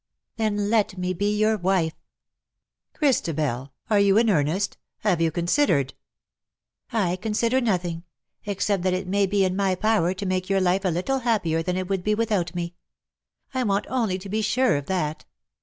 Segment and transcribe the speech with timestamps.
[0.37, 1.93] "Then let me be your wife/^"
[2.99, 4.79] Christabel^ are you in earnest?
[5.01, 5.91] have you con sidered
[6.91, 8.05] ?""I consider nothing,
[8.43, 11.61] except that it may be in my power to make your life a little happier
[11.61, 12.73] than it would be without me.
[13.53, 15.25] I want only to be sure of that.